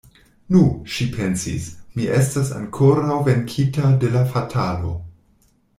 [0.53, 0.61] Nu,
[0.93, 1.67] ŝi pensis,
[1.99, 4.99] mi estas ankoraŭ venkita de la fatalo.